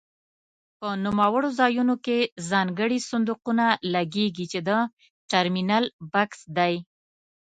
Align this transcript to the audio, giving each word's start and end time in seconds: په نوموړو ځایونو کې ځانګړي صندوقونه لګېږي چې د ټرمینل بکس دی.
په 0.79 0.89
نوموړو 1.05 1.49
ځایونو 1.59 1.95
کې 2.05 2.17
ځانګړي 2.49 2.99
صندوقونه 3.09 3.65
لګېږي 3.93 4.45
چې 4.51 4.59
د 4.67 4.69
ټرمینل 5.31 5.85
بکس 6.13 6.39
دی. 6.57 6.73